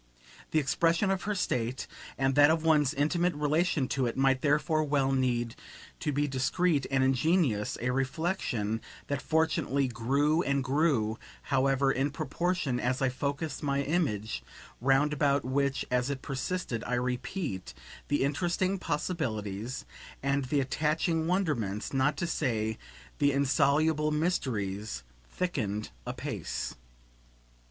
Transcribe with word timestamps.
The 0.49 0.57
expression 0.57 1.11
of 1.11 1.25
her 1.25 1.35
state 1.35 1.85
and 2.17 2.33
that 2.33 2.49
of 2.49 2.63
one's 2.63 2.91
intimate 2.91 3.35
relation 3.35 3.87
to 3.89 4.07
it 4.07 4.17
might 4.17 4.41
therefore 4.41 4.83
well 4.83 5.11
need 5.11 5.53
to 5.99 6.11
be 6.11 6.27
discreet 6.27 6.87
and 6.89 7.03
ingenious; 7.03 7.77
a 7.79 7.91
reflexion 7.91 8.81
that 9.09 9.21
fortunately 9.21 9.87
grew 9.87 10.41
and 10.41 10.63
grew, 10.63 11.19
however, 11.43 11.91
in 11.91 12.09
proportion 12.09 12.79
as 12.79 12.99
I 12.99 13.09
focussed 13.09 13.61
my 13.61 13.83
image 13.83 14.41
roundabout 14.81 15.45
which, 15.45 15.85
as 15.91 16.09
it 16.09 16.23
persisted, 16.23 16.83
I 16.85 16.95
repeat, 16.95 17.75
the 18.07 18.23
interesting 18.23 18.79
possibilities 18.79 19.85
and 20.23 20.45
the 20.45 20.61
attaching 20.61 21.27
wonderments, 21.27 21.93
not 21.93 22.17
to 22.17 22.25
say 22.25 22.79
the 23.19 23.31
insoluble 23.31 24.09
mysteries, 24.09 25.03
thickened 25.29 25.91
apace. 26.07 26.73